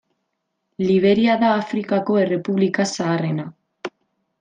[0.83, 3.51] Liberia da Afrikako errepublika zaharrena.